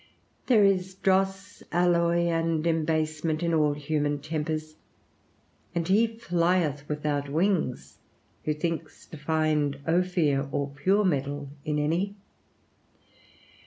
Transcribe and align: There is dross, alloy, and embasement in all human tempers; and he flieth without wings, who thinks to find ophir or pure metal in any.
There 0.47 0.63
is 0.63 0.95
dross, 0.95 1.61
alloy, 1.71 2.21
and 2.25 2.65
embasement 2.65 3.43
in 3.43 3.53
all 3.53 3.73
human 3.73 4.17
tempers; 4.17 4.75
and 5.75 5.87
he 5.87 6.07
flieth 6.07 6.89
without 6.89 7.29
wings, 7.29 7.99
who 8.45 8.55
thinks 8.55 9.05
to 9.05 9.17
find 9.17 9.77
ophir 9.87 10.49
or 10.51 10.71
pure 10.71 11.05
metal 11.05 11.49
in 11.65 11.77
any. 11.77 12.15